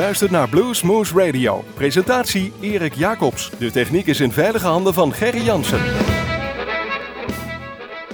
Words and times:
luistert 0.00 0.30
naar 0.30 0.48
Blues 0.48 0.82
Moose 0.82 1.14
Radio. 1.14 1.64
Presentatie 1.74 2.52
Erik 2.60 2.94
Jacobs. 2.94 3.50
De 3.58 3.70
techniek 3.70 4.06
is 4.06 4.20
in 4.20 4.32
veilige 4.32 4.66
handen 4.66 4.94
van 4.94 5.12
Gerry 5.12 5.42
Jansen. 5.44 5.80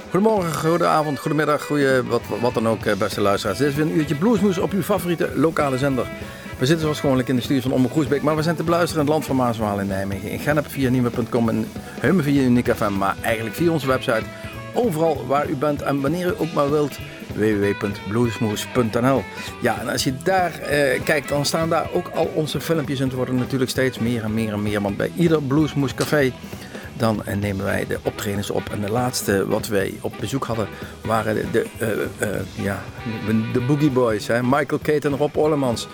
Goedemorgen, 0.09 0.53
goedenavond, 0.53 1.19
goedemiddag, 1.19 1.65
goeie, 1.65 2.03
wat, 2.03 2.21
wat 2.41 2.53
dan 2.53 2.67
ook, 2.67 2.85
eh, 2.85 2.95
beste 2.95 3.21
luisteraars. 3.21 3.57
Dit 3.57 3.67
is 3.67 3.75
weer 3.75 3.85
een 3.85 3.97
uurtje 3.97 4.15
Bluesmoes 4.15 4.57
op 4.57 4.71
uw 4.71 4.81
favoriete 4.81 5.31
lokale 5.35 5.77
zender. 5.77 6.07
We 6.57 6.65
zitten 6.65 6.79
zoals 6.79 6.99
gewoonlijk 6.99 7.29
in 7.29 7.35
de 7.35 7.41
studio 7.41 7.61
van 7.61 7.71
Omroep 7.71 7.91
Groesbeek, 7.91 8.21
maar 8.21 8.35
we 8.35 8.41
zijn 8.41 8.55
te 8.55 8.63
beluisteren 8.63 9.05
in 9.05 9.11
het 9.11 9.13
land 9.15 9.25
van 9.25 9.35
Maaswaal 9.35 9.79
in 9.79 9.87
Nijmegen. 9.87 10.29
In 10.29 10.39
Gennep 10.39 10.71
via 10.71 10.89
nieuwe.com 10.89 11.49
en 11.49 11.67
Hummen 12.01 12.23
via 12.23 12.41
Unique 12.41 12.75
FM, 12.75 12.97
maar 12.97 13.15
eigenlijk 13.21 13.55
via 13.55 13.71
onze 13.71 13.87
website. 13.87 14.23
Overal 14.73 15.25
waar 15.27 15.49
u 15.49 15.55
bent 15.55 15.81
en 15.81 16.01
wanneer 16.01 16.27
u 16.27 16.33
ook 16.37 16.53
maar 16.53 16.71
wilt, 16.71 16.97
www.bluesmoes.nl. 17.37 19.23
Ja, 19.61 19.79
en 19.79 19.89
als 19.89 20.03
je 20.03 20.13
daar 20.23 20.59
eh, 20.59 21.03
kijkt, 21.03 21.29
dan 21.29 21.45
staan 21.45 21.69
daar 21.69 21.89
ook 21.93 22.07
al 22.07 22.31
onze 22.33 22.61
filmpjes 22.61 22.99
en 22.99 23.05
het 23.05 23.15
worden 23.15 23.35
natuurlijk 23.35 23.71
steeds 23.71 23.99
meer 23.99 24.23
en 24.23 24.33
meer 24.33 24.53
en 24.53 24.61
meer. 24.61 24.81
Want 24.81 24.97
bij 24.97 25.11
ieder 25.15 25.43
Bluesmoes 25.43 25.93
café 25.93 26.31
dan 26.97 27.25
eh, 27.25 27.35
nemen 27.35 27.65
wij 27.65 27.85
de 27.87 27.99
optredens 28.03 28.49
op. 28.49 28.69
En 28.69 28.81
de 28.81 28.91
laatste 28.91 29.47
wat 29.47 29.67
wij 29.67 29.93
op 30.01 30.13
bezoek 30.19 30.45
hadden 30.45 30.67
waren 31.05 31.51
de, 31.51 31.65
uh, 31.81 31.87
uh, 31.87 32.39
ja, 32.53 32.83
de 33.53 33.61
Boogie 33.67 33.91
Boys. 33.91 34.27
Hè? 34.27 34.43
Michael 34.43 34.79
Kate 34.81 35.07
en 35.07 35.17
Rob 35.17 35.37
Orlemans. 35.37 35.87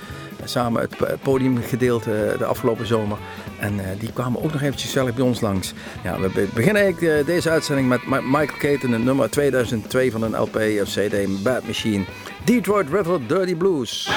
Samen 0.44 0.82
het 0.82 1.22
podium 1.22 1.58
gedeeld 1.58 2.04
de 2.04 2.46
afgelopen 2.46 2.88
zomer. 2.88 3.18
En 3.64 3.82
die 4.00 4.12
kwamen 4.14 4.44
ook 4.44 4.52
nog 4.52 4.62
eventjes 4.62 4.92
zelf 4.92 5.14
bij 5.14 5.26
ons 5.26 5.42
langs. 5.42 5.74
Ja, 6.04 6.20
we 6.20 6.48
beginnen 6.54 6.82
eigenlijk 6.82 7.26
deze 7.26 7.50
uitzending 7.50 7.88
met 7.88 8.06
Michael 8.06 8.58
Caton, 8.60 8.92
een 8.92 9.04
nummer 9.04 9.30
2002 9.30 10.12
van 10.12 10.24
een 10.24 10.38
LP 10.38 10.56
of 10.56 10.90
CD, 10.90 11.44
Bad 11.44 11.68
Machine. 11.68 12.06
Detroit 12.44 12.90
River 12.90 13.28
Dirty 13.28 13.56
Blues. 13.56 14.10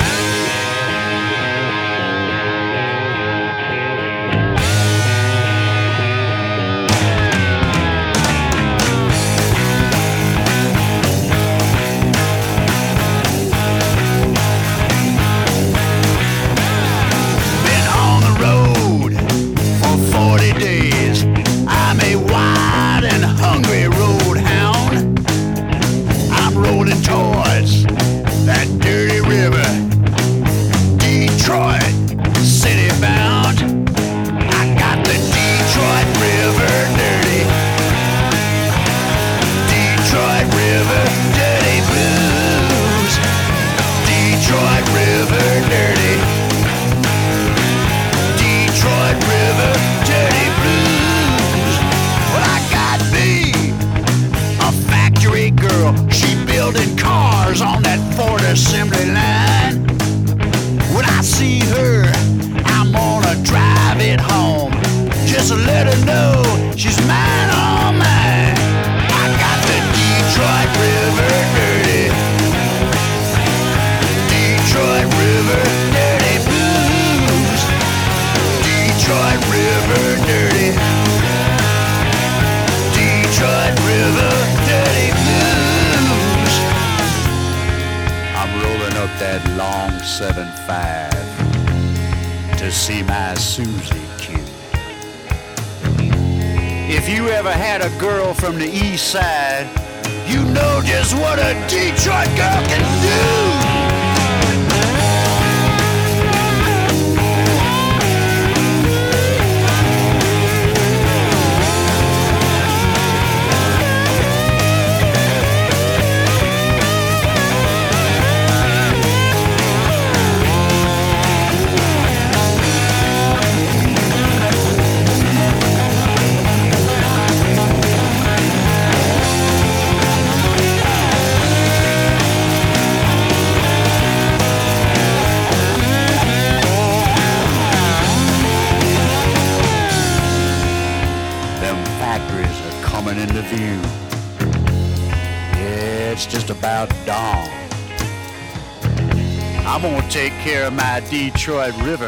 Detroit 151.47 151.77
River, 151.83 152.06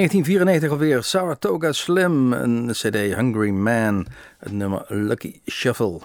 1994 0.00 0.70
alweer 0.70 1.02
Saratoga 1.02 1.72
Slim, 1.72 2.32
een 2.32 2.70
CD 2.72 2.94
Hungry 2.94 3.50
Man, 3.50 4.06
het 4.38 4.52
nummer 4.52 4.84
Lucky 4.88 5.40
Shuffle. 5.46 6.00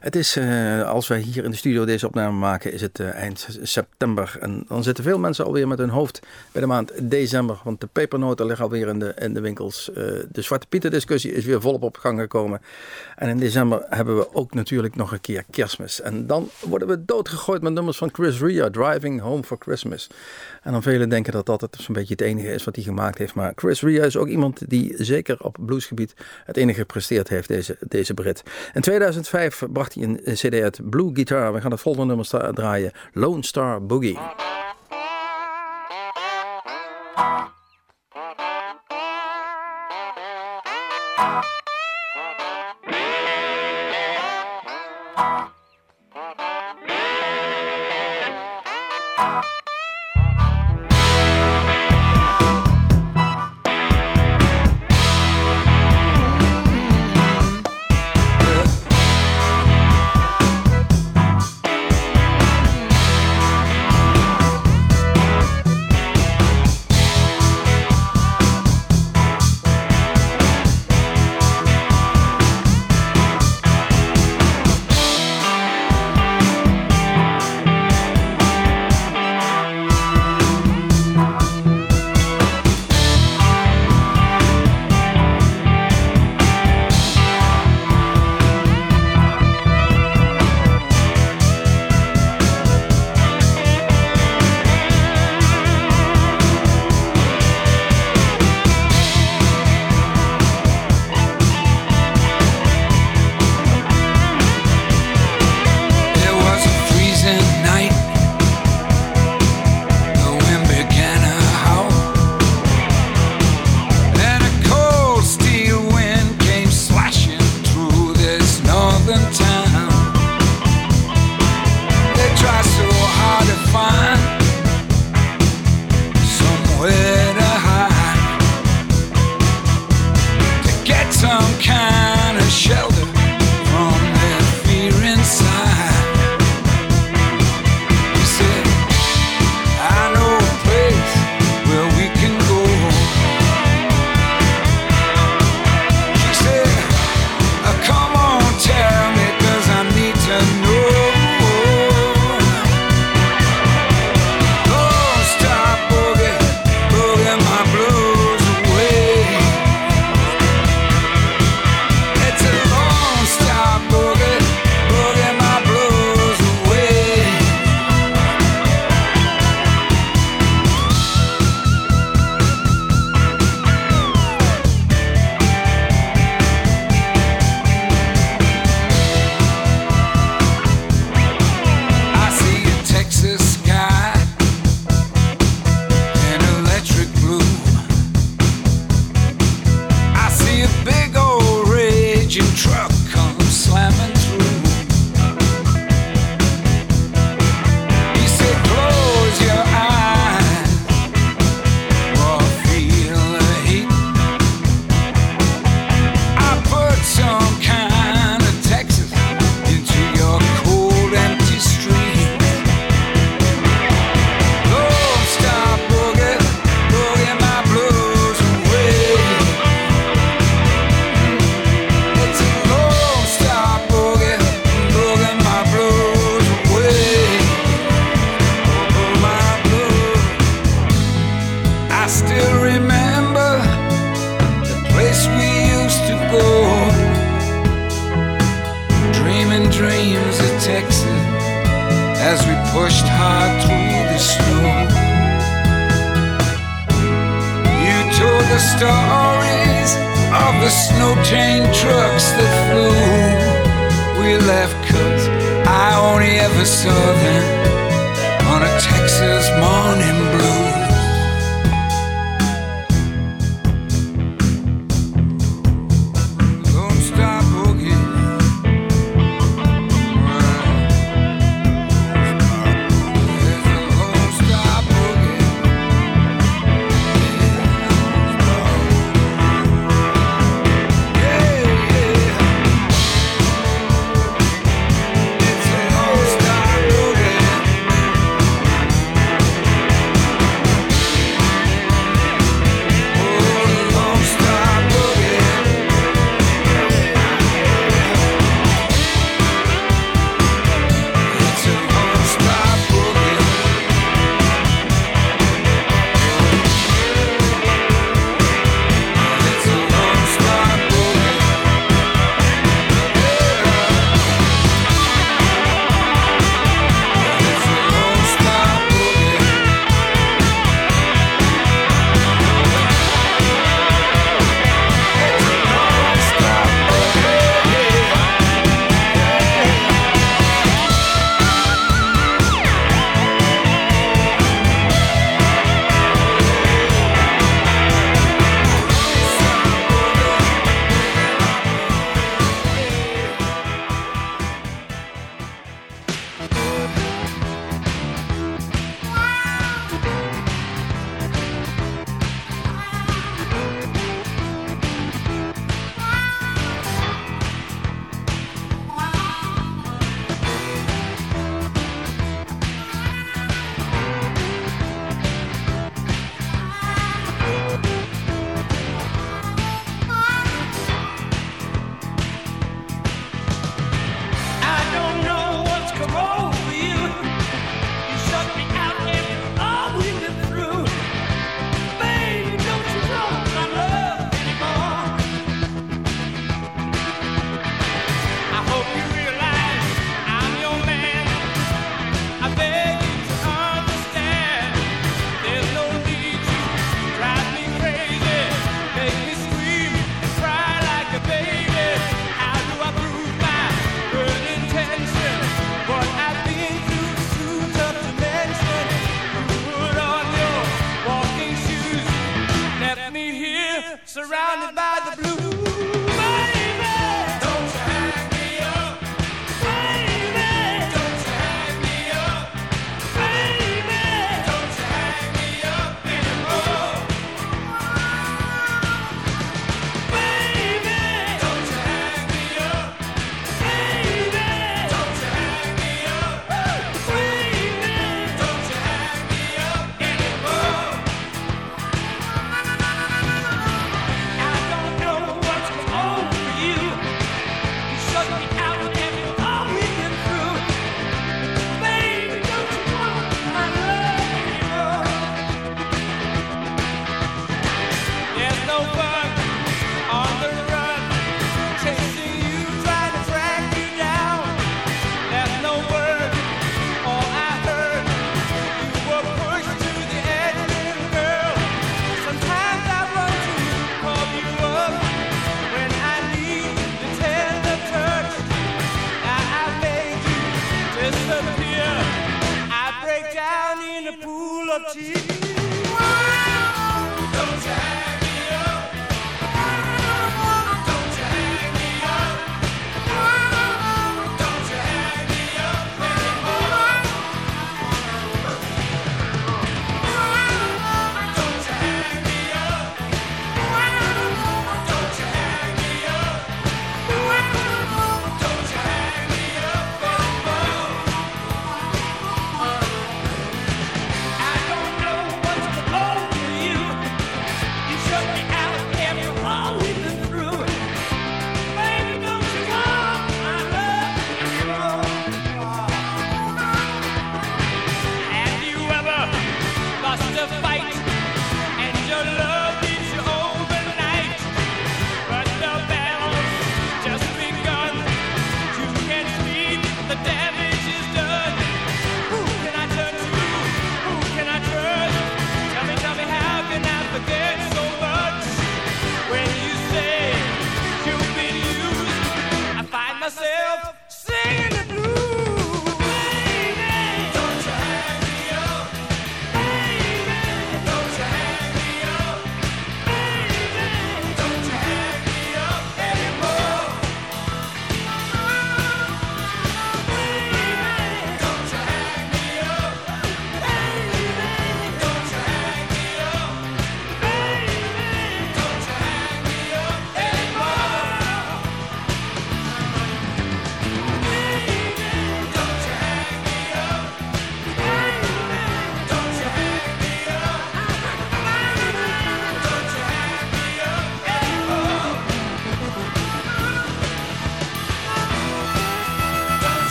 Het 0.00 0.16
is, 0.16 0.36
uh, 0.36 0.88
als 0.88 1.08
wij 1.08 1.18
hier 1.18 1.44
in 1.44 1.50
de 1.50 1.56
studio 1.56 1.84
deze 1.84 2.06
opname 2.06 2.38
maken, 2.38 2.72
is 2.72 2.80
het 2.80 2.98
uh, 2.98 3.14
eind 3.14 3.48
september. 3.62 4.36
En 4.40 4.64
dan 4.68 4.82
zitten 4.82 5.04
veel 5.04 5.18
mensen 5.18 5.44
alweer 5.44 5.68
met 5.68 5.78
hun 5.78 5.88
hoofd 5.88 6.20
bij 6.52 6.60
de 6.60 6.66
maand 6.66 7.10
december. 7.10 7.60
Want 7.64 7.80
de 7.80 7.86
pepernoten 7.86 8.46
liggen 8.46 8.64
alweer 8.64 8.88
in 8.88 8.98
de, 8.98 9.30
de 9.32 9.40
winkels. 9.40 9.88
Uh, 9.90 9.96
de 10.30 10.42
Zwarte 10.42 10.66
Pieten 10.66 10.90
discussie 10.90 11.32
is 11.32 11.44
weer 11.44 11.60
volop 11.60 11.82
op 11.82 11.96
gang 11.96 12.20
gekomen. 12.20 12.60
En 13.16 13.28
in 13.28 13.38
december 13.38 13.86
hebben 13.88 14.16
we 14.16 14.34
ook 14.34 14.54
natuurlijk 14.54 14.96
nog 14.96 15.12
een 15.12 15.20
keer 15.20 15.44
kerstmis. 15.50 16.00
En 16.00 16.26
dan 16.26 16.50
worden 16.60 16.88
we 16.88 17.04
doodgegooid 17.04 17.62
met 17.62 17.72
nummers 17.72 17.96
van 17.96 18.10
Chris 18.12 18.40
Ria, 18.40 18.70
Driving 18.70 19.20
Home 19.20 19.42
for 19.42 19.56
Christmas. 19.60 20.08
En 20.62 20.72
dan 20.72 20.82
velen 20.82 21.08
denken 21.08 21.32
dat 21.32 21.46
dat 21.46 21.76
zo'n 21.78 21.94
beetje 21.94 22.12
het 22.12 22.20
enige 22.20 22.52
is 22.52 22.64
wat 22.64 22.74
hij 22.74 22.84
gemaakt 22.84 23.18
heeft. 23.18 23.34
Maar 23.34 23.52
Chris 23.54 23.82
Rea 23.82 24.04
is 24.04 24.16
ook 24.16 24.28
iemand 24.28 24.70
die 24.70 24.94
zeker 24.96 25.36
op 25.40 25.56
bluesgebied 25.60 26.14
het 26.44 26.56
enige 26.56 26.78
gepresteerd 26.78 27.28
heeft, 27.28 27.48
deze, 27.48 27.76
deze 27.88 28.14
Brit. 28.14 28.42
In 28.74 28.80
2005 28.80 29.62
bracht 29.72 29.94
hij 29.94 30.02
een 30.02 30.20
CD 30.34 30.54
uit 30.54 30.90
Blue 30.90 31.10
Guitar. 31.12 31.52
We 31.52 31.60
gaan 31.60 31.70
het 31.70 31.80
volgende 31.80 32.06
nummer 32.06 32.54
draaien: 32.54 32.92
Lone 33.12 33.44
Star 33.44 33.86
Boogie. 33.86 34.18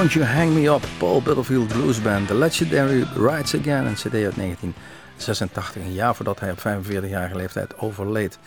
Don't 0.00 0.14
You 0.14 0.24
Hang 0.24 0.54
Me 0.54 0.66
Up, 0.66 0.82
Paul 0.98 1.20
Butterfield 1.20 1.68
Blues 1.68 2.00
Band, 2.02 2.28
The 2.28 2.34
Legendary 2.34 3.06
Rides 3.16 3.54
Again, 3.54 3.86
een 3.86 3.94
cd 3.94 4.14
uit 4.14 4.36
1986, 4.36 5.76
een 5.76 5.92
jaar 5.92 6.14
voordat 6.14 6.40
hij 6.40 6.50
op 6.50 6.58
45-jarige 6.58 7.36
leeftijd 7.36 7.78
overleed. 7.78 8.38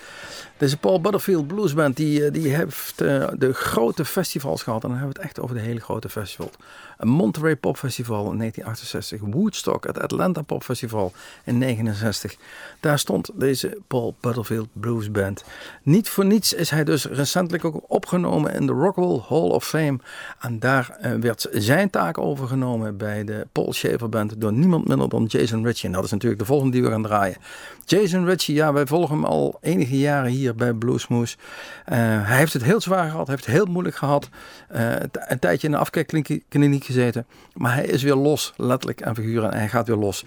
Deze 0.63 0.77
Paul 0.77 1.01
Butterfield 1.01 1.47
Blues 1.47 1.73
Band 1.73 1.97
die, 1.97 2.25
eh, 2.25 2.33
die 2.33 2.55
heeft 2.55 3.01
eh, 3.01 3.27
de 3.37 3.53
grote 3.53 4.05
festivals 4.05 4.63
gehad, 4.63 4.83
en 4.83 4.89
dan 4.89 4.97
hebben 4.97 5.15
we 5.15 5.21
het 5.21 5.29
echt 5.29 5.39
over 5.39 5.55
de 5.55 5.61
hele 5.61 5.79
grote 5.79 6.09
festivals. 6.09 6.51
Monterey 6.99 7.55
Pop 7.55 7.77
Festival 7.77 8.31
in 8.31 8.37
1968, 8.37 9.21
Woodstock, 9.21 9.85
het 9.85 9.99
Atlanta 9.99 10.41
Pop 10.41 10.63
Festival 10.63 11.11
in 11.43 11.59
1969. 11.59 12.35
Daar 12.79 12.99
stond 12.99 13.29
deze 13.35 13.77
Paul 13.87 14.15
Butterfield 14.19 14.67
Blues 14.73 15.11
Band. 15.11 15.43
Niet 15.83 16.09
voor 16.09 16.25
niets 16.25 16.53
is 16.53 16.69
hij 16.69 16.83
dus 16.83 17.05
recentelijk 17.05 17.65
ook 17.65 17.81
opgenomen 17.87 18.53
in 18.53 18.65
de 18.65 18.73
Rock'n'Roll 18.73 19.21
Hall 19.27 19.49
of 19.49 19.67
Fame. 19.67 19.99
En 20.39 20.59
daar 20.59 20.97
eh, 20.99 21.11
werd 21.13 21.47
zijn 21.51 21.89
taak 21.89 22.17
overgenomen 22.17 22.97
bij 22.97 23.23
de 23.23 23.47
Paul 23.51 23.73
Schaefer 23.73 24.09
Band 24.09 24.41
door 24.41 24.53
niemand 24.53 24.87
minder 24.87 25.09
dan 25.09 25.25
Jason 25.25 25.65
Ritchie. 25.65 25.89
En 25.89 25.95
dat 25.95 26.03
is 26.03 26.11
natuurlijk 26.11 26.41
de 26.41 26.47
volgende 26.47 26.71
die 26.71 26.83
we 26.83 26.89
gaan 26.89 27.03
draaien. 27.03 27.37
Jason 27.85 28.25
Ritchie, 28.25 28.55
ja, 28.55 28.73
wij 28.73 28.85
volgen 28.85 29.15
hem 29.15 29.25
al 29.25 29.57
enige 29.61 29.97
jaren 29.97 30.31
hier 30.31 30.52
bij 30.57 30.73
Bluesmoose. 30.73 31.37
Eh, 31.85 31.97
hij 31.97 32.37
heeft 32.37 32.53
het 32.53 32.63
heel 32.63 32.81
zwaar 32.81 33.09
gehad, 33.09 33.27
heeft 33.27 33.45
het 33.45 33.55
heel 33.55 33.65
moeilijk 33.65 33.95
gehad. 33.95 34.29
Eh, 34.67 34.91
een 35.11 35.39
tijdje 35.39 35.67
in 35.67 35.73
de 35.73 35.79
afkijkkliniek 35.79 36.83
gezeten. 36.83 37.25
Maar 37.53 37.73
hij 37.73 37.85
is 37.85 38.03
weer 38.03 38.15
los, 38.15 38.53
letterlijk 38.57 39.01
en 39.01 39.15
figuren. 39.15 39.51
En 39.51 39.57
hij 39.57 39.69
gaat 39.69 39.87
weer 39.87 39.97
los. 39.97 40.25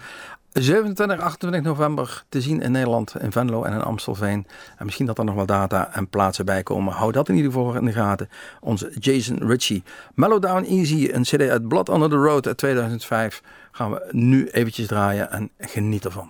27 0.63 1.19
28 1.19 1.61
november 1.61 2.23
te 2.29 2.41
zien 2.41 2.61
in 2.61 2.71
Nederland, 2.71 3.15
in 3.19 3.31
Venlo 3.31 3.63
en 3.63 3.73
in 3.73 3.81
Amstelveen. 3.81 4.47
En 4.77 4.85
misschien 4.85 5.05
dat 5.05 5.17
er 5.17 5.25
nog 5.25 5.35
wel 5.35 5.45
data 5.45 5.93
en 5.93 6.09
plaatsen 6.09 6.45
bij 6.45 6.63
komen. 6.63 6.93
Hou 6.93 7.11
dat 7.11 7.29
in 7.29 7.35
ieder 7.35 7.51
geval 7.51 7.75
in 7.75 7.85
de 7.85 7.91
gaten. 7.91 8.29
Onze 8.59 8.91
Jason 8.99 9.47
Ritchie. 9.47 9.83
Mellow 10.13 10.41
Down 10.41 10.63
Easy, 10.63 11.09
een 11.11 11.21
cd 11.21 11.49
uit 11.49 11.67
Blood 11.67 11.89
Under 11.89 12.09
the 12.09 12.15
Road 12.15 12.47
uit 12.47 12.57
2005. 12.57 13.41
Gaan 13.71 13.91
we 13.91 14.07
nu 14.11 14.47
eventjes 14.47 14.87
draaien 14.87 15.31
en 15.31 15.49
geniet 15.57 16.05
ervan. 16.05 16.29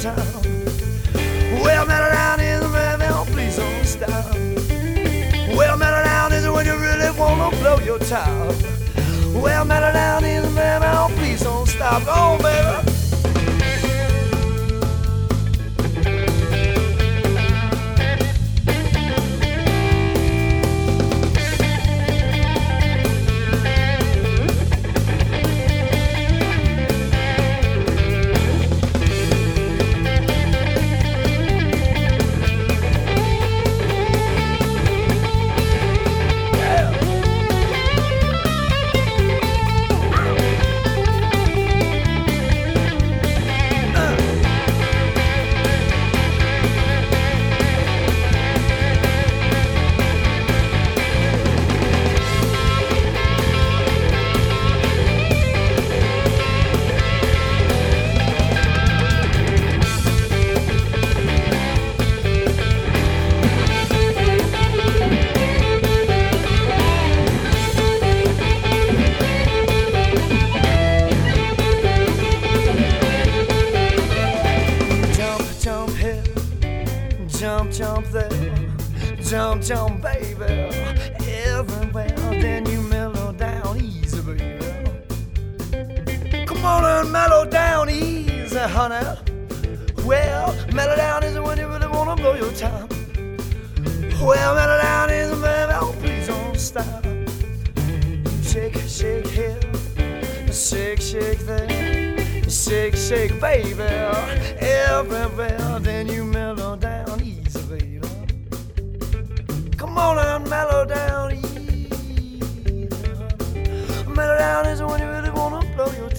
town. 0.00 0.16
Well, 1.62 1.84
man 1.84 2.02
around 2.10 2.40
is 2.40 2.62
man, 2.72 2.98
man, 3.00 3.26
please 3.26 3.56
don't 3.56 3.84
stop. 3.84 4.34
Well, 5.54 5.76
man 5.76 5.92
around 5.92 6.32
is 6.32 6.48
when 6.48 6.64
you 6.64 6.76
really 6.78 7.10
wanna 7.18 7.54
blow 7.58 7.78
your 7.80 7.98
top. 7.98 8.54
Well, 9.34 9.64
man 9.66 9.82
around 9.82 10.24
is 10.24 10.50
man, 10.54 10.80
man, 10.80 11.10
please 11.18 11.42
don't 11.42 11.66
stop. 11.66 12.02
Go 12.06 12.12
on, 12.12 12.38
baby. 12.40 12.89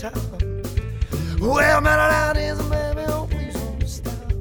guitar. 0.02 0.14
Well, 1.40 1.82
mellow 1.82 2.40
is 2.40 2.60
a 2.60 2.64
baby, 2.64 3.06
oh, 3.08 3.28
please 3.30 3.54
don't 3.54 3.88
stop. 3.88 4.34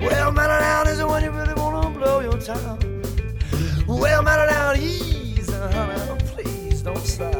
Well, 0.00 0.32
mellow 0.32 0.90
is 0.90 1.02
when 1.02 1.24
you 1.24 1.30
really 1.30 1.54
wanna 1.54 1.90
blow 1.90 2.20
your 2.20 2.38
top. 2.38 2.84
Well, 3.86 4.22
mellow 4.22 4.72
is 4.74 5.48
a 5.48 5.72
honey, 5.72 6.00
Oh, 6.10 6.18
please 6.26 6.82
don't 6.82 6.98
stop. 6.98 7.39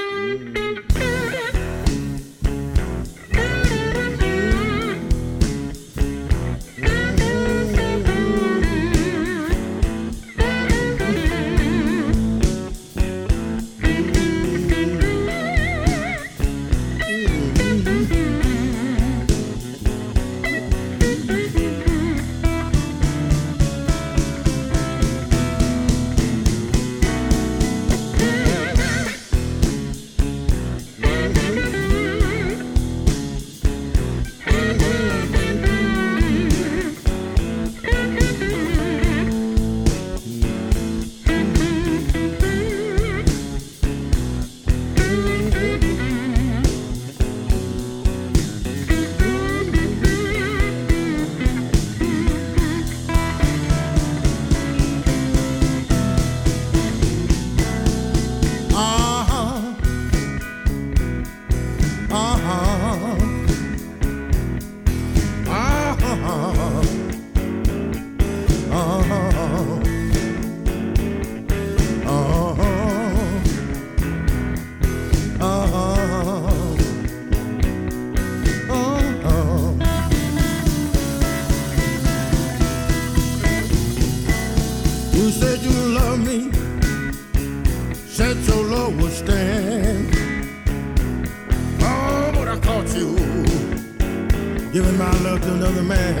another 95.61 95.83
man. 95.83 96.20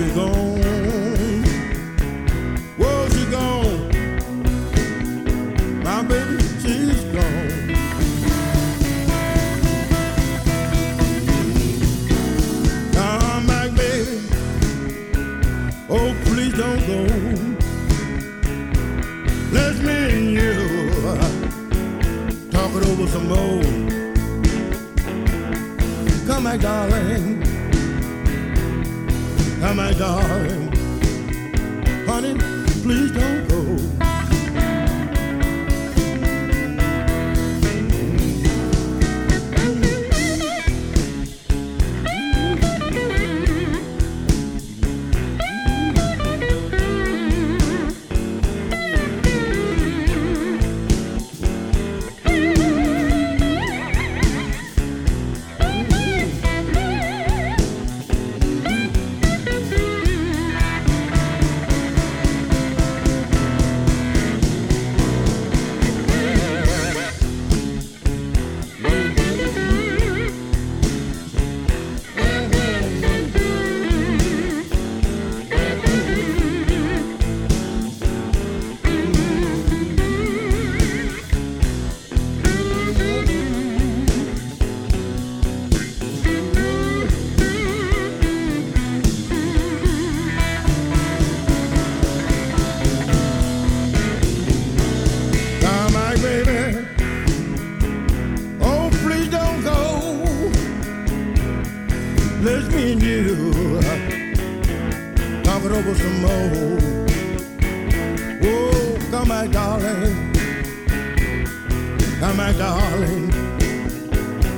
we're 0.00 0.14
going. 0.14 0.49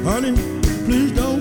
Honey, 0.05 0.33
please 0.85 1.13
don't. 1.13 1.32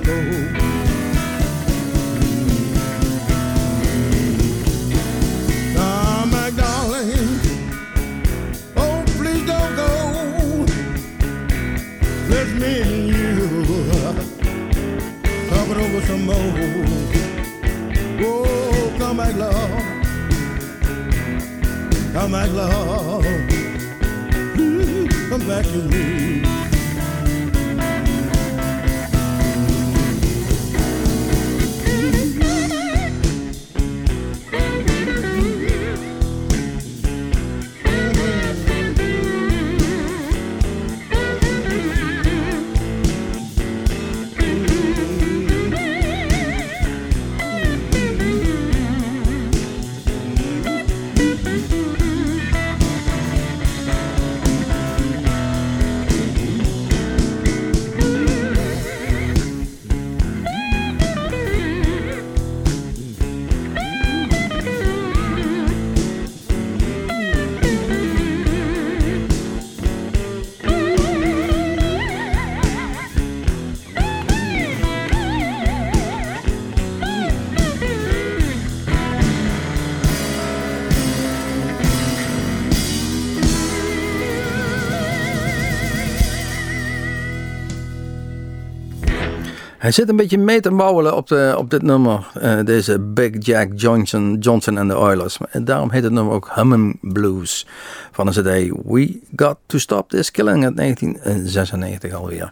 Hij 89.82 89.92
zit 89.92 90.10
een 90.10 90.16
beetje 90.16 90.38
mee 90.38 90.60
te 90.60 90.72
mouwelen 90.72 91.16
op, 91.16 91.32
op 91.58 91.70
dit 91.70 91.82
nummer. 91.82 92.28
eh, 92.34 92.60
deze 92.64 93.00
Big 93.00 93.32
Jack 93.40 93.68
Johnson, 93.76 94.38
Johnson 94.40 94.78
and 94.78 94.90
the 94.90 94.98
Oilers. 94.98 95.38
En 95.50 95.66
daarom 95.66 95.92
heet 95.92 96.04
het 96.04 96.12
nummer 96.12 96.34
ook 96.34 96.52
Humming 96.54 96.98
Blues. 97.02 97.68
Van 98.12 98.26
de 98.26 98.32
CD 98.32 98.72
We 98.86 99.20
Got 99.36 99.58
to 99.66 99.78
Stop 99.78 100.10
This 100.10 100.32
Killing 100.32 100.64
uit 100.64 100.76
1996 100.76 102.14
alweer. 102.14 102.52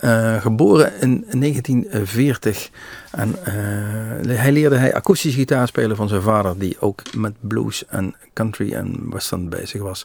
Eh, 0.00 0.40
geboren 0.40 0.92
in 1.00 1.24
1940. 1.30 2.70
En 3.10 3.34
eh, 3.44 4.36
hij 4.36 4.52
leerde 4.52 4.76
hij 4.76 4.94
akoestisch 4.94 5.34
gitaar 5.34 5.68
spelen 5.68 5.96
van 5.96 6.08
zijn 6.08 6.22
vader, 6.22 6.58
die 6.58 6.76
ook 6.80 7.02
met 7.16 7.34
blues 7.40 7.86
en 7.86 8.14
country 8.32 8.72
en 8.72 9.10
western 9.10 9.48
bezig 9.48 9.82
was. 9.82 10.04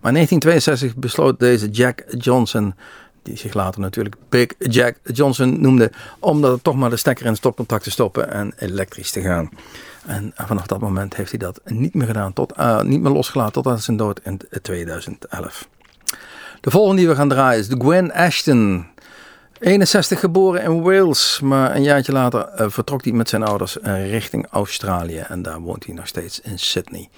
Maar 0.00 0.12
in 0.12 0.26
1962 0.26 0.96
besloot 0.96 1.38
deze 1.38 1.68
Jack 1.68 2.02
Johnson, 2.18 2.74
die 3.24 3.36
zich 3.36 3.54
later 3.54 3.80
natuurlijk 3.80 4.14
Big 4.28 4.46
Jack 4.58 4.96
Johnson 5.02 5.60
noemde, 5.60 5.90
om 6.18 6.40
dat 6.40 6.64
toch 6.64 6.74
maar 6.74 6.90
de 6.90 6.96
stekker 6.96 7.24
in 7.24 7.30
het 7.30 7.40
stopcontact 7.40 7.84
te 7.84 7.90
stoppen 7.90 8.32
en 8.32 8.52
elektrisch 8.58 9.10
te 9.10 9.20
gaan. 9.20 9.50
En 10.06 10.32
vanaf 10.34 10.66
dat 10.66 10.80
moment 10.80 11.16
heeft 11.16 11.30
hij 11.30 11.38
dat 11.38 11.60
niet 11.64 11.94
meer 11.94 12.06
gedaan, 12.06 12.32
tot, 12.32 12.52
eh, 12.52 12.82
niet 12.82 13.00
meer 13.00 13.12
losgelaten 13.12 13.52
tot 13.52 13.66
aan 13.66 13.78
zijn 13.78 13.96
dood 13.96 14.20
in 14.22 14.40
2011. 14.62 15.68
De 16.60 16.70
volgende 16.70 16.96
die 16.96 17.08
we 17.08 17.14
gaan 17.14 17.28
draaien 17.28 17.60
is 17.60 17.68
de 17.68 17.76
Gwen 17.78 18.12
Ashton. 18.12 18.86
61 19.58 20.20
geboren 20.20 20.62
in 20.62 20.82
Wales, 20.82 21.40
maar 21.42 21.74
een 21.74 21.82
jaartje 21.82 22.12
later 22.12 22.48
eh, 22.48 22.66
vertrok 22.68 23.04
hij 23.04 23.12
met 23.12 23.28
zijn 23.28 23.42
ouders 23.42 23.80
eh, 23.80 24.10
richting 24.10 24.46
Australië. 24.50 25.18
En 25.18 25.42
daar 25.42 25.60
woont 25.60 25.84
hij 25.84 25.94
nog 25.94 26.06
steeds 26.06 26.40
in 26.40 26.58
Sydney. 26.58 27.08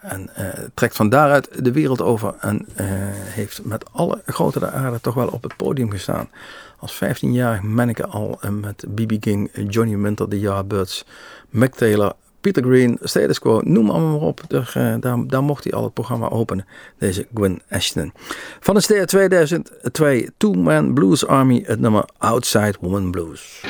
En 0.00 0.28
eh, 0.34 0.46
trekt 0.74 0.96
van 0.96 1.08
daaruit 1.08 1.64
de 1.64 1.72
wereld 1.72 2.02
over 2.02 2.34
en 2.40 2.66
eh, 2.74 2.86
heeft 3.12 3.64
met 3.64 3.92
alle 3.92 4.22
grote 4.26 4.58
der 4.58 4.70
aarde 4.70 5.00
toch 5.00 5.14
wel 5.14 5.28
op 5.28 5.42
het 5.42 5.56
podium 5.56 5.90
gestaan. 5.90 6.28
Als 6.78 7.00
15-jarig 7.04 7.62
manneke 7.62 8.06
al 8.06 8.38
eh, 8.40 8.50
met 8.50 8.84
B.B. 8.94 9.20
King, 9.20 9.50
Johnny 9.68 9.98
Winter, 9.98 10.28
The 10.28 10.40
Yardbirds, 10.40 11.04
Mick 11.48 11.74
Taylor, 11.74 12.12
Peter 12.40 12.62
Green, 12.62 12.98
Status 13.02 13.38
Quo, 13.38 13.60
noem 13.64 13.90
allemaal 13.90 14.18
maar 14.18 14.28
op. 14.28 14.42
Daar, 14.48 14.98
daar, 15.26 15.42
mocht 15.42 15.64
hij 15.64 15.72
al 15.72 15.84
het 15.84 15.94
programma 15.94 16.28
openen, 16.28 16.66
deze 16.98 17.26
Gwen 17.34 17.62
Ashton. 17.70 18.12
Van 18.60 18.74
de 18.74 18.80
ster 18.80 19.06
2002, 19.06 20.28
Two 20.36 20.52
Man 20.52 20.94
Blues 20.94 21.26
Army, 21.26 21.62
het 21.66 21.80
nummer 21.80 22.04
Outside 22.18 22.74
Woman 22.80 23.10
Blues. 23.10 23.62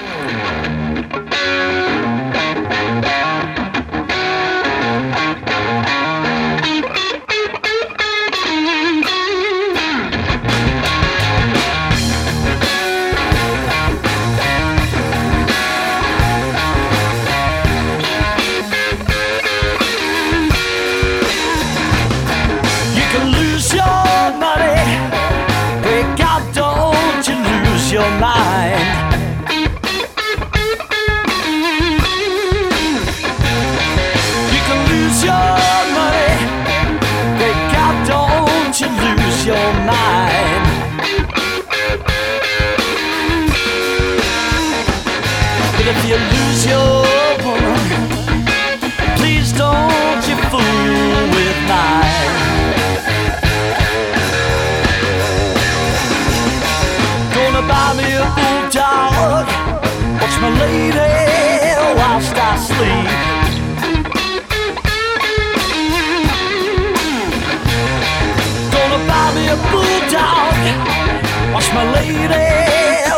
Watch 71.59 71.75
my 71.75 71.93
lady 71.93 72.15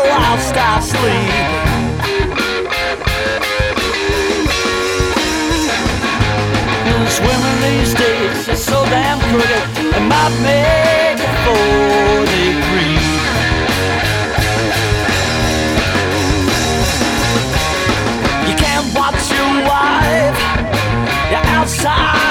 whilst 0.09 0.57
I 0.57 0.80
sleep. 0.80 1.30
Those 6.86 7.20
women 7.20 7.55
these 7.61 7.93
days 7.93 8.49
are 8.49 8.57
so 8.57 8.86
damn 8.86 9.18
pretty. 9.28 9.61
It 9.95 10.05
might 10.09 10.34
make 10.41 11.20
a 11.20 11.30
fool 11.45 12.24
they 12.30 12.57
grieve. 12.64 13.28
You 18.49 18.55
can't 18.57 18.88
watch 18.97 19.20
your 19.36 19.53
wife, 19.68 20.38
your 21.30 21.45
outside 21.45 22.30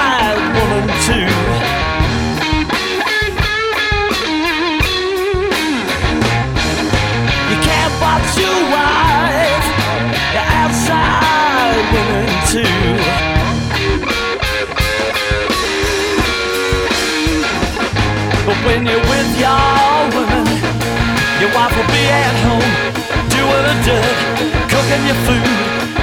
when 18.80 18.88
you're 18.88 19.10
with 19.10 19.38
your 19.38 20.08
woman, 20.16 20.46
your 21.38 21.52
wife 21.54 21.76
will 21.76 21.86
be 21.92 22.04
at 22.08 22.36
home 22.46 22.72
doing 23.28 23.64
a 23.68 23.76
dirt, 23.84 24.16
cooking 24.72 25.04
your 25.06 25.20
food. 25.26 25.44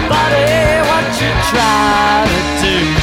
Buddy, 0.07 0.85
what 0.85 1.05
you 1.19 1.31
trying 1.49 2.29
to 2.29 2.91
do? 2.93 2.96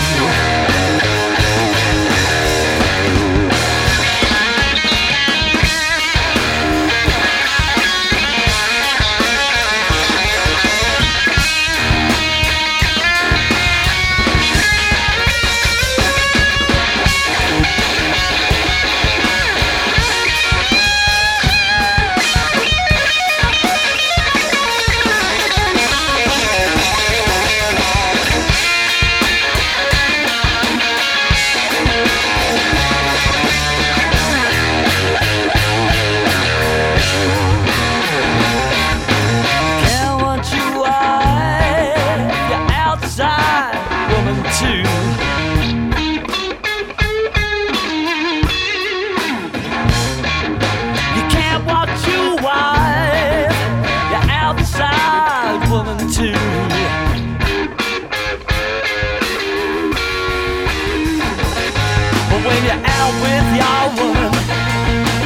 Out 63.05 63.15
with 63.21 63.49
your 63.61 63.85
woman, 64.01 64.33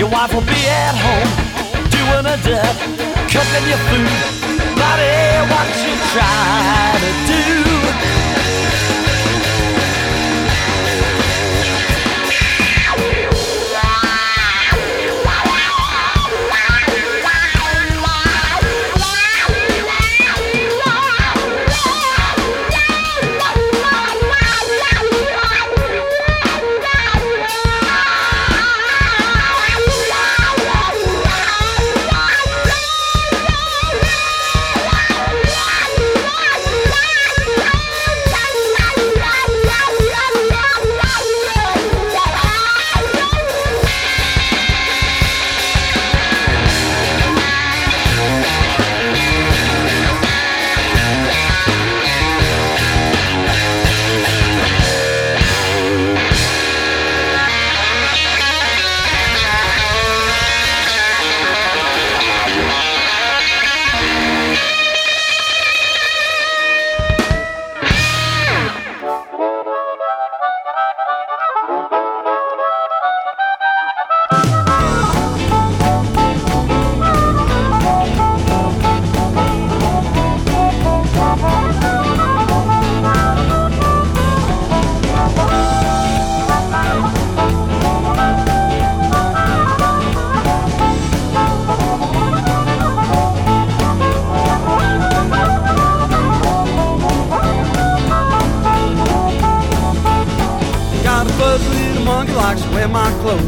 your 0.01 0.11
wife 0.11 0.35
will 0.35 0.43
be 0.43 0.61
at 0.67 0.95
home 1.05 1.31
doing 1.95 2.27
a 2.27 2.37
dub, 2.43 2.75
cooking 3.31 3.67
your 3.71 3.83
food. 3.89 4.15
Buddy, 4.79 5.15
what 5.51 5.69
you 5.85 5.95
trying 6.15 7.03
to 7.07 7.13
do? 7.31 8.48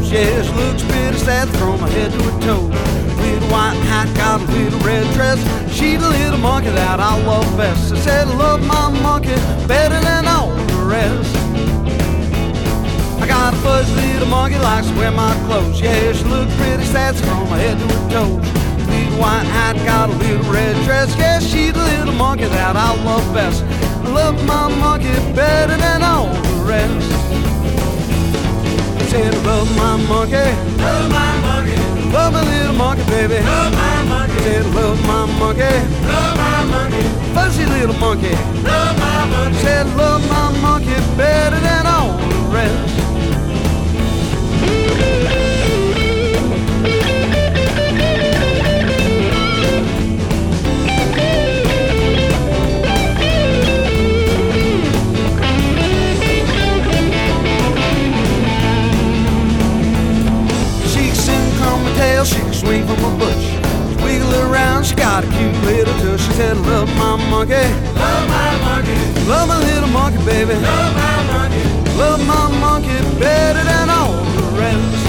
She 0.03 0.51
looks 0.55 0.83
pretty 0.83 1.17
sad 1.17 1.47
from 1.57 1.79
her 1.79 1.87
head 1.87 2.11
to 2.11 2.23
her 2.23 2.41
toes. 2.41 2.71
Little 3.21 3.49
white 3.49 3.77
hat, 3.85 4.07
got 4.15 4.41
a 4.41 4.45
little 4.51 4.79
red 4.79 5.05
dress. 5.13 5.39
She 5.73 5.95
the 5.95 6.09
little 6.09 6.39
monkey 6.39 6.69
that 6.69 6.99
I 6.99 7.21
love 7.25 7.45
best. 7.57 7.93
I 7.93 7.97
said 7.99 8.27
I 8.27 8.33
love 8.35 8.65
my 8.65 8.89
monkey 9.01 9.35
better 9.67 9.99
than 9.99 10.27
all 10.27 10.55
the 10.55 10.83
rest. 10.85 11.35
I 13.21 13.27
got 13.27 13.53
a 13.53 13.57
fuzzy 13.57 13.93
little 13.93 14.27
monkey 14.27 14.57
likes 14.57 14.87
to 14.87 14.95
wear 14.97 15.11
my 15.11 15.33
clothes. 15.45 15.79
Yeah, 15.79 16.13
she 16.13 16.23
looks 16.25 16.53
pretty 16.55 16.85
sad 16.85 17.15
from 17.15 17.47
her 17.47 17.57
head 17.57 17.77
to 17.77 17.85
her 17.95 18.09
toes. 18.09 18.45
Little 18.89 19.19
white 19.19 19.45
hat, 19.45 19.75
got 19.85 20.09
a 20.09 20.13
little 20.13 20.51
red 20.51 20.75
dress. 20.85 21.15
Yeah, 21.17 21.39
she 21.39 21.71
the 21.71 21.79
little 21.79 22.13
monkey 22.13 22.45
that 22.45 22.75
I 22.75 22.95
love 23.03 23.33
best. 23.33 23.63
I 23.63 24.09
love 24.09 24.43
my 24.45 24.67
monkey 24.67 25.13
better 25.33 25.77
than 25.77 26.01
all 26.01 26.27
the 26.27 26.63
rest. 26.65 27.20
Said 29.11 29.35
love 29.43 29.69
my 29.75 29.97
monkey, 30.07 30.35
love 30.77 31.11
my 31.11 31.41
monkey, 31.41 31.75
love 32.13 32.31
my 32.31 32.43
little 32.43 32.73
monkey, 32.73 33.03
baby. 33.09 33.43
Love 33.43 33.73
my 33.73 34.03
monkey. 34.03 34.39
Said 34.39 34.65
love 34.73 35.05
my 35.05 35.25
monkey, 35.37 35.73
love 36.07 36.37
my 36.37 36.63
monkey, 36.71 37.03
fuzzy 37.33 37.65
little 37.65 37.97
monkey. 37.99 38.35
Love 38.63 38.97
my 38.97 39.25
monkey. 39.25 39.57
Said 39.57 39.85
love 39.97 40.25
my 40.29 40.57
monkey 40.61 40.95
better 41.17 41.59
than 41.59 41.85
all 41.87 42.17
the 42.19 42.37
rest. 42.55 43.01
Swing 62.61 62.85
from 62.85 63.01
a 63.03 63.11
bush. 63.17 63.45
Wiggle 64.03 64.35
around, 64.45 64.85
she 64.85 64.95
got 64.95 65.23
a 65.23 65.27
cute 65.27 65.57
little 65.65 65.93
touch. 66.03 66.21
She 66.21 66.31
said, 66.33 66.57
Love 66.57 66.89
my 66.95 67.15
monkey, 67.33 67.67
love 68.03 68.25
my 68.37 68.51
monkey, 68.67 68.97
love 69.31 69.47
my 69.53 69.59
little 69.69 69.89
monkey, 69.89 70.21
baby, 70.25 70.53
love 70.53 70.93
my 71.01 71.17
monkey, 71.33 71.63
love 72.01 72.21
my 72.33 72.45
monkey 72.65 72.97
better 73.19 73.63
than 73.71 73.89
all 73.89 74.13
the 74.37 74.45
rest. 74.61 75.01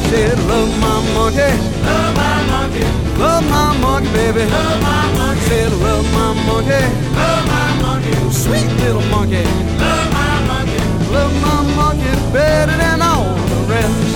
She 0.00 0.08
Said, 0.10 0.38
Love 0.52 0.72
my 0.84 0.96
monkey, 1.16 1.52
love 1.84 2.12
my 2.22 2.36
monkey, 2.52 2.86
love 3.22 3.44
my 3.56 3.68
monkey, 3.84 4.10
baby, 4.16 4.44
love 4.48 4.80
my 4.88 5.04
monkey. 5.20 5.44
Said, 5.48 5.72
Love 5.84 6.06
my 6.18 6.32
monkey, 6.48 6.84
love 7.20 7.44
my 7.54 7.68
monkey, 7.84 8.14
sweet 8.44 8.70
little 8.80 9.06
monkey, 9.14 9.44
love 9.84 10.06
my 10.16 10.34
monkey, 10.50 10.80
love 11.12 11.34
my 11.46 11.58
monkey 11.80 12.12
better 12.32 12.76
than 12.82 13.02
all 13.02 13.34
the 13.52 13.60
rest. 13.72 14.07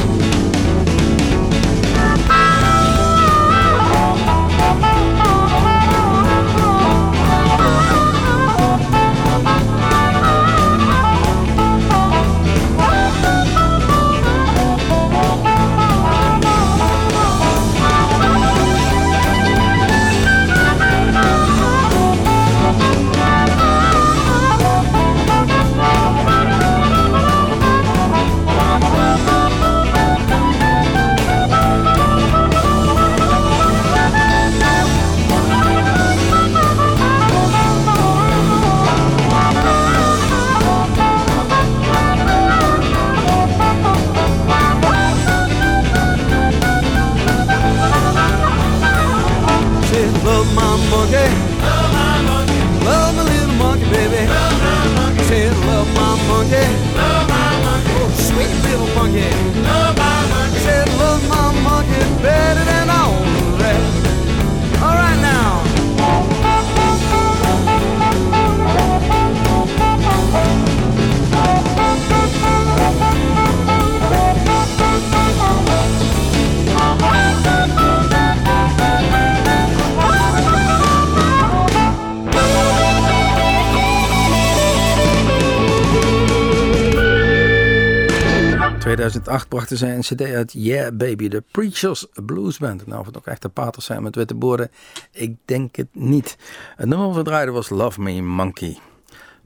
Brachten 89.78 90.06
zij 90.06 90.24
een 90.24 90.28
cd 90.28 90.34
uit 90.34 90.52
Yeah 90.52 90.96
Baby, 90.96 91.28
de 91.28 91.42
Preachers 91.50 92.06
Blues 92.26 92.58
Band. 92.58 92.86
Nou, 92.86 93.00
of 93.00 93.06
het 93.06 93.16
ook 93.16 93.26
echte 93.26 93.48
paters 93.48 93.84
zijn 93.84 94.02
met 94.02 94.16
witte 94.16 94.34
borden, 94.34 94.70
ik 95.10 95.36
denk 95.44 95.76
het 95.76 95.88
niet. 95.92 96.36
Het 96.76 96.88
nummer 96.88 97.14
we 97.14 97.22
draaiden 97.22 97.54
was 97.54 97.68
Love 97.68 98.00
Me 98.00 98.22
Monkey. 98.22 98.78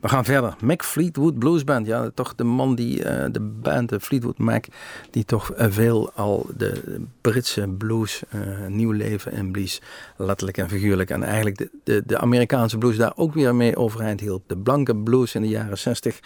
We 0.00 0.08
gaan 0.08 0.24
verder. 0.24 0.56
Mac 0.60 0.82
Fleetwood 0.82 1.38
Blues 1.38 1.64
Band. 1.64 1.86
Ja, 1.86 2.10
toch 2.14 2.34
de 2.34 2.44
man 2.44 2.74
die 2.74 3.04
eh, 3.04 3.32
de 3.32 3.40
band, 3.40 3.88
de 3.88 4.00
Fleetwood 4.00 4.38
Mac, 4.38 4.64
die 5.10 5.24
toch 5.24 5.52
eh, 5.52 5.66
veel 5.70 6.12
al 6.12 6.46
de 6.56 7.00
Britse 7.20 7.68
blues 7.68 8.22
eh, 8.28 8.40
nieuw 8.68 8.90
leven 8.92 9.32
inblies. 9.32 9.80
Letterlijk 10.16 10.56
en 10.58 10.68
figuurlijk. 10.68 11.10
En 11.10 11.22
eigenlijk 11.22 11.58
de, 11.58 11.70
de, 11.84 12.02
de 12.06 12.18
Amerikaanse 12.18 12.78
blues 12.78 12.96
daar 12.96 13.12
ook 13.16 13.34
weer 13.34 13.54
mee 13.54 13.76
overeind 13.76 14.20
hield. 14.20 14.42
De 14.46 14.56
blanke 14.56 14.96
blues 14.96 15.34
in 15.34 15.42
de 15.42 15.48
jaren 15.48 15.78
60 15.78 16.20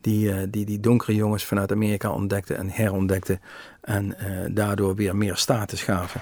die, 0.00 0.32
eh, 0.32 0.46
die 0.50 0.64
die 0.64 0.80
donkere 0.80 1.14
jongens 1.14 1.44
vanuit 1.44 1.72
Amerika 1.72 2.10
ontdekten 2.10 2.56
en 2.56 2.70
herontdekten. 2.70 3.40
En 3.80 4.18
eh, 4.18 4.26
daardoor 4.50 4.94
weer 4.94 5.16
meer 5.16 5.36
status 5.36 5.82
gaven. 5.82 6.20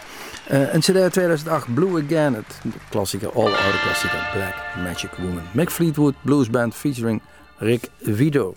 Eh, 0.48 0.74
een 0.74 0.80
CD 0.80 0.96
uit 0.96 1.12
2008, 1.12 1.74
Blue 1.74 2.04
Again, 2.04 2.34
het 2.34 2.60
klassieker, 2.88 3.32
all 3.32 3.52
oude 3.52 3.80
klassieker, 3.82 4.28
Black 4.32 4.54
Magic 4.84 5.10
Woman. 5.16 5.42
Mick 5.52 5.70
Fleetwood 5.70 6.14
Blues 6.22 6.50
Band 6.50 6.74
featuring 6.74 7.20
Rick 7.58 7.90
Vito. 8.00 8.54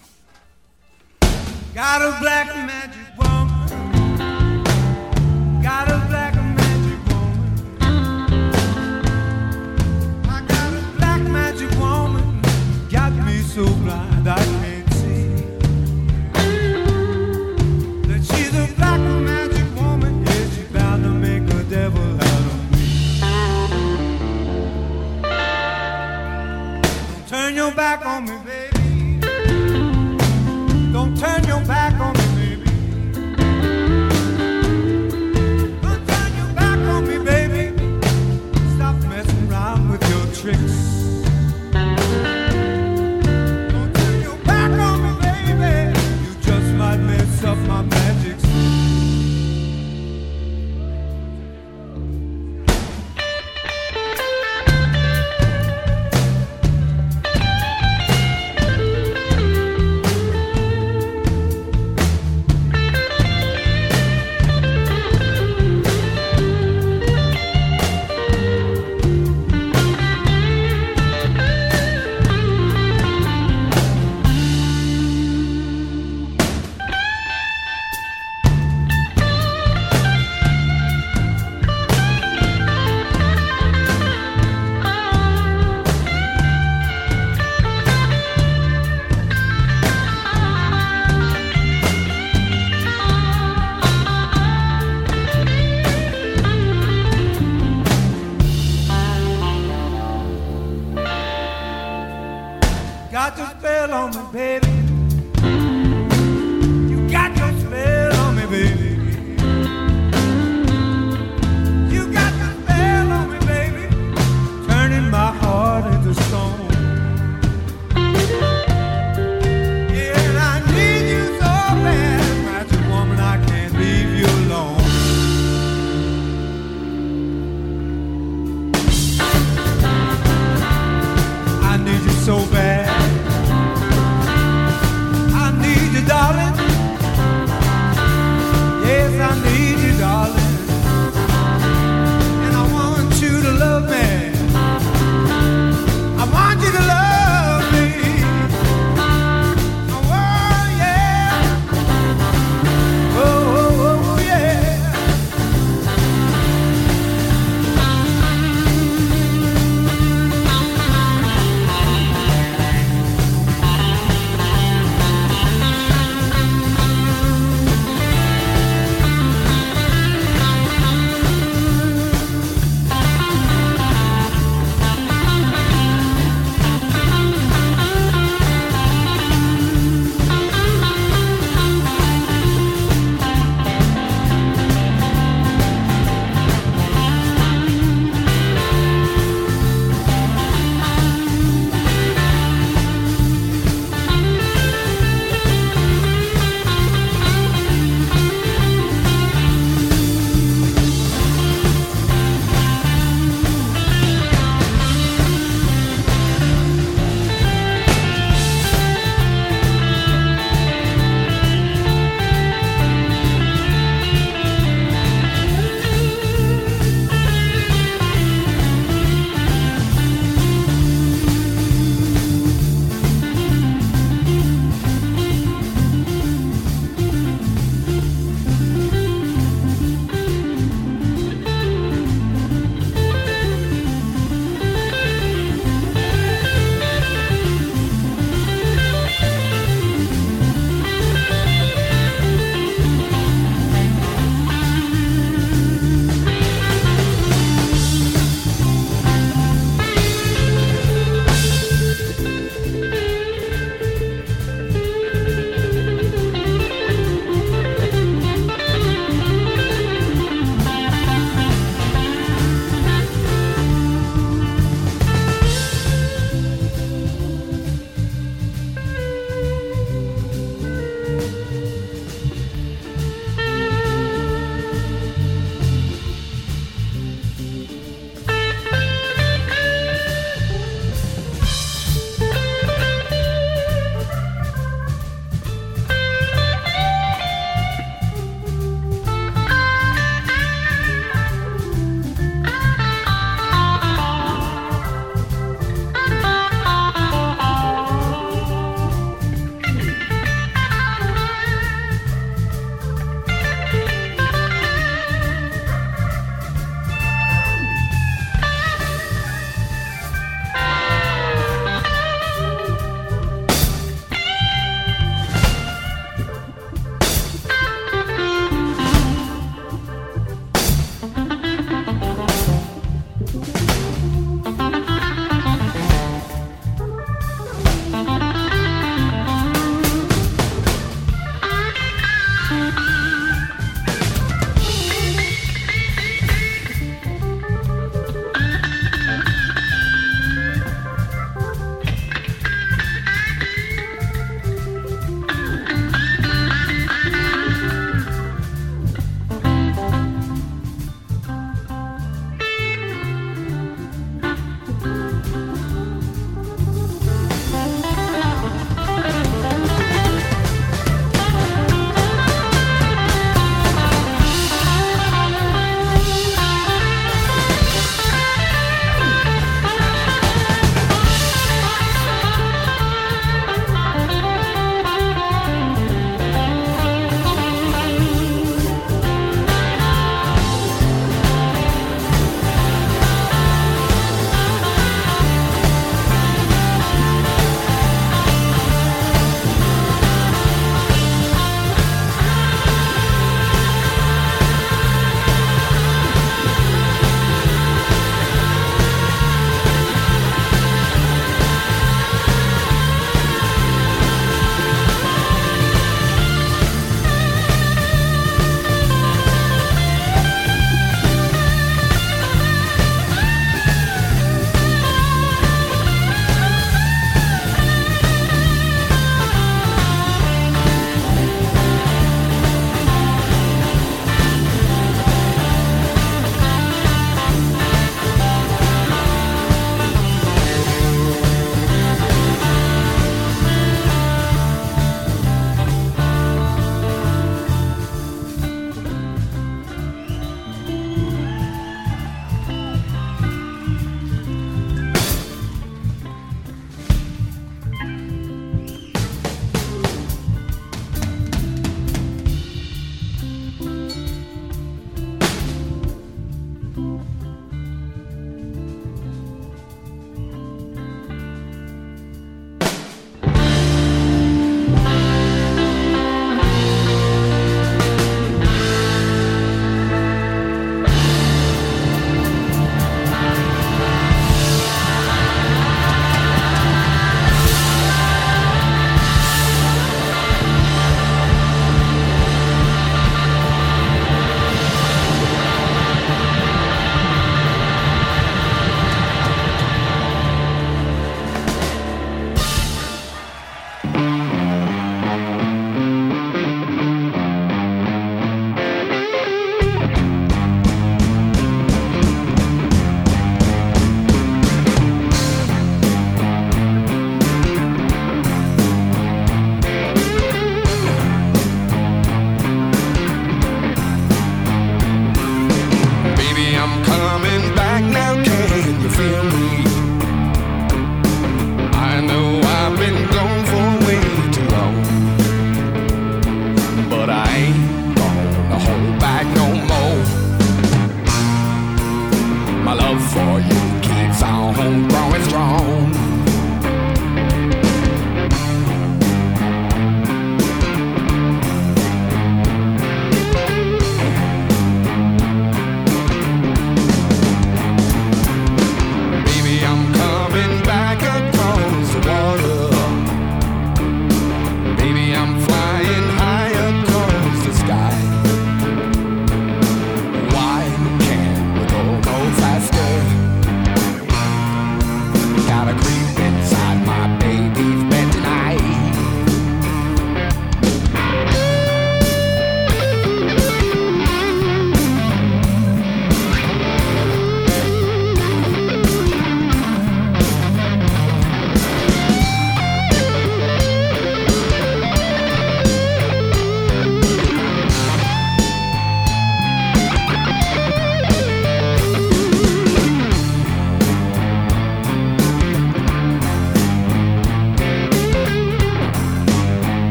Got 1.73 2.01
a 2.01 2.17
black 2.19 2.55
magic 2.55 3.13
woman. 3.17 3.47
Got 5.61 5.87
a 5.87 6.05
black 6.07 6.28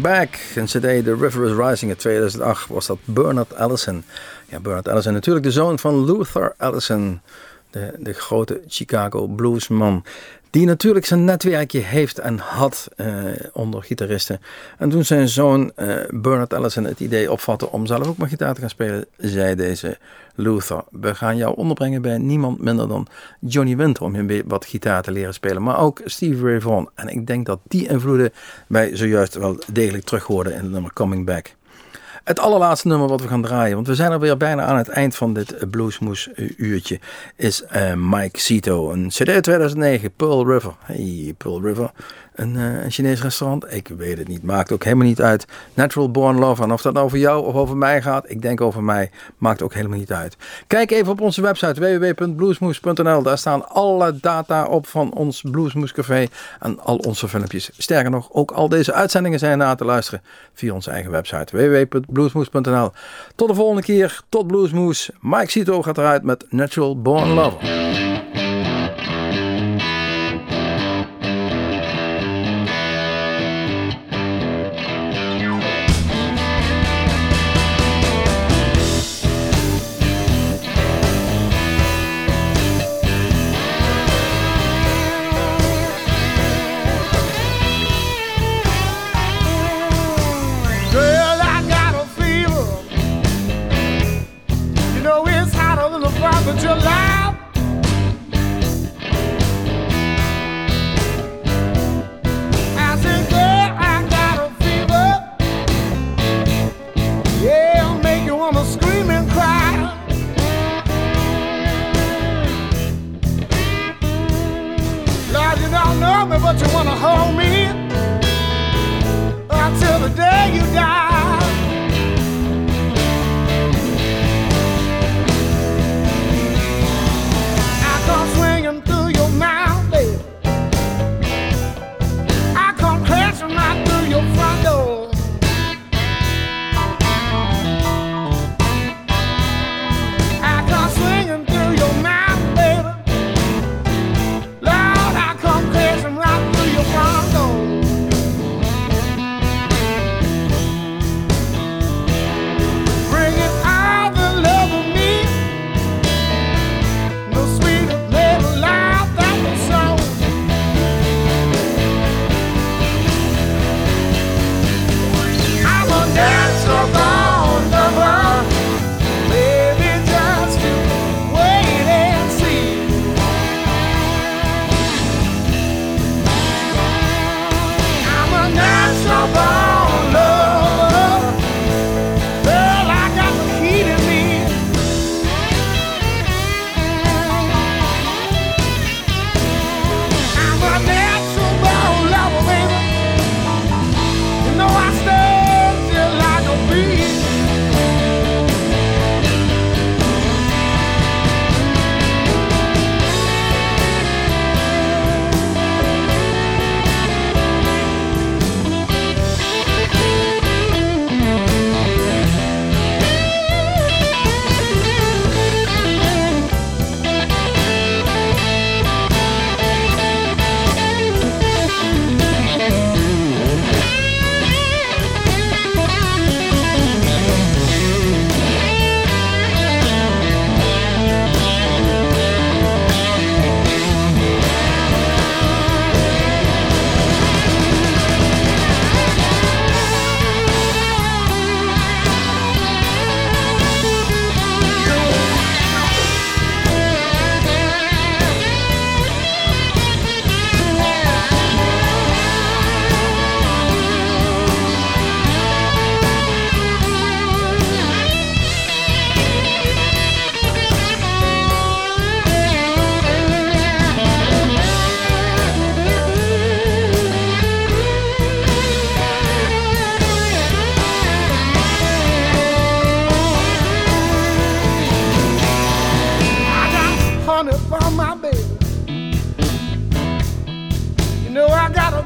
Back, 0.00 0.38
een 0.54 0.64
cd, 0.64 1.04
The 1.04 1.16
River 1.20 1.44
is 1.44 1.68
Rising 1.68 1.90
in 1.90 1.96
2008, 1.96 2.66
was 2.66 2.86
dat 2.86 2.98
Bernard 3.04 3.54
Allison. 3.54 4.04
Ja, 4.48 4.60
Bernard 4.60 4.88
Allison, 4.88 5.12
natuurlijk 5.12 5.44
de 5.44 5.52
zoon 5.52 5.78
van 5.78 6.04
Luther 6.04 6.54
Allison, 6.58 7.20
de, 7.70 7.94
de 7.98 8.12
grote 8.12 8.60
Chicago 8.68 9.26
bluesman. 9.26 10.04
Die 10.54 10.66
natuurlijk 10.66 11.06
zijn 11.06 11.24
netwerkje 11.24 11.78
heeft 11.78 12.18
en 12.18 12.38
had 12.38 12.88
eh, 12.96 13.06
onder 13.52 13.82
gitaristen. 13.82 14.40
En 14.78 14.88
toen 14.88 15.04
zijn 15.04 15.28
zoon 15.28 15.72
eh, 15.74 15.96
Bernard 16.10 16.54
Allison 16.54 16.84
het 16.84 17.00
idee 17.00 17.32
opvatte 17.32 17.70
om 17.70 17.86
zelf 17.86 18.08
ook 18.08 18.16
maar 18.16 18.28
gitaar 18.28 18.54
te 18.54 18.60
gaan 18.60 18.70
spelen, 18.70 19.06
zei 19.16 19.54
deze 19.54 19.98
Luther. 20.34 20.84
We 20.90 21.14
gaan 21.14 21.36
jou 21.36 21.56
onderbrengen 21.56 22.02
bij 22.02 22.18
niemand 22.18 22.60
minder 22.60 22.88
dan 22.88 23.06
Johnny 23.40 23.76
Winter 23.76 24.04
om 24.04 24.26
weer 24.26 24.42
wat 24.46 24.66
gitaar 24.66 25.02
te 25.02 25.12
leren 25.12 25.34
spelen. 25.34 25.62
Maar 25.62 25.78
ook 25.78 26.00
Steve 26.04 26.44
Ray 26.44 26.60
Vaughan. 26.60 26.90
En 26.94 27.08
ik 27.08 27.26
denk 27.26 27.46
dat 27.46 27.60
die 27.68 27.88
invloeden 27.88 28.32
wij 28.66 28.96
zojuist 28.96 29.34
wel 29.34 29.58
degelijk 29.72 30.04
terug 30.04 30.24
hoorden 30.24 30.52
in 30.52 30.62
het 30.62 30.70
nummer 30.70 30.92
Coming 30.92 31.26
Back. 31.26 31.54
Het 32.24 32.38
allerlaatste 32.38 32.88
nummer 32.88 33.08
wat 33.08 33.20
we 33.20 33.28
gaan 33.28 33.42
draaien, 33.42 33.74
want 33.74 33.86
we 33.86 33.94
zijn 33.94 34.12
alweer 34.12 34.36
bijna 34.36 34.62
aan 34.62 34.76
het 34.76 34.88
eind 34.88 35.16
van 35.16 35.34
dit 35.34 35.70
Bluesmoes 35.70 36.28
uurtje, 36.56 37.00
is 37.36 37.62
eh, 37.64 37.94
Mike 37.94 38.40
Cito. 38.40 38.92
Een 38.92 39.08
CD 39.08 39.42
2009, 39.42 40.12
Pearl 40.12 40.46
River. 40.52 40.74
Hey, 40.78 41.34
Pearl 41.38 41.62
River. 41.62 41.90
Een, 42.34 42.56
eh, 42.56 42.84
een 42.84 42.90
Chinees 42.90 43.22
restaurant? 43.22 43.72
Ik 43.72 43.88
weet 43.88 44.18
het 44.18 44.28
niet. 44.28 44.42
Maakt 44.42 44.72
ook 44.72 44.84
helemaal 44.84 45.06
niet 45.06 45.22
uit. 45.22 45.46
Natural 45.74 46.10
Born 46.10 46.38
Love. 46.38 46.62
En 46.62 46.72
of 46.72 46.82
dat 46.82 46.92
nou 46.92 47.04
over 47.04 47.18
jou 47.18 47.44
of 47.44 47.54
over 47.54 47.76
mij 47.76 48.02
gaat, 48.02 48.30
ik 48.30 48.42
denk 48.42 48.60
over 48.60 48.82
mij, 48.82 49.10
maakt 49.38 49.62
ook 49.62 49.74
helemaal 49.74 49.98
niet 49.98 50.12
uit. 50.12 50.36
Kijk 50.66 50.90
even 50.90 51.12
op 51.12 51.20
onze 51.20 51.40
website 51.40 51.80
www.bluesmoes.nl. 51.80 53.22
Daar 53.22 53.38
staan 53.38 53.68
alle 53.68 54.18
data 54.20 54.66
op 54.66 54.86
van 54.86 55.12
ons 55.12 55.40
Bluesmoes 55.50 55.92
Café 55.92 56.26
en 56.60 56.80
al 56.80 56.96
onze 56.96 57.28
filmpjes. 57.28 57.70
Sterker 57.78 58.10
nog, 58.10 58.28
ook 58.32 58.50
al 58.50 58.68
deze 58.68 58.92
uitzendingen 58.92 59.38
zijn 59.38 59.58
na 59.58 59.74
te 59.74 59.84
luisteren 59.84 60.22
via 60.54 60.74
onze 60.74 60.90
eigen 60.90 61.10
website 61.10 61.56
www.bluesmoes.nl. 61.56 62.92
Tot 63.34 63.48
de 63.48 63.54
volgende 63.54 63.82
keer. 63.82 64.22
Tot 64.28 64.46
Bluesmoes. 64.46 65.10
Mike 65.20 65.50
Cito 65.50 65.82
gaat 65.82 65.98
eruit 65.98 66.22
met 66.22 66.44
Natural 66.48 67.02
Born 67.02 67.28
Lover. 67.28 67.83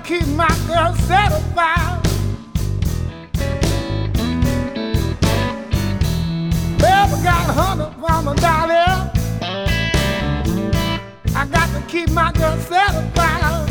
keep 0.09 0.26
my 0.28 0.48
girl 0.66 0.94
satisfied. 0.94 2.02
Baby 6.78 7.22
got 7.22 7.44
a 7.46 7.52
hundred 7.52 7.92
from 8.00 8.28
a 8.28 8.34
dollar. 8.36 9.12
I 11.36 11.46
got 11.52 11.68
to 11.74 11.82
keep 11.88 12.09
my 12.12 12.32
girl 12.32 12.56
satisfied. 12.56 13.68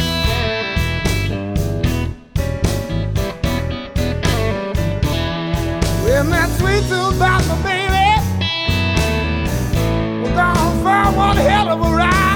When 6.04 6.30
that 6.30 6.50
sweet 6.60 6.84
tooth 6.88 7.16
about 7.16 7.42
the 7.50 7.56
baby, 7.64 8.10
we're 10.22 10.36
gonna 10.36 10.84
find 10.84 11.18
one 11.18 11.38
hell 11.38 11.70
of 11.70 11.82
a 11.82 11.96
ride. 11.96 12.27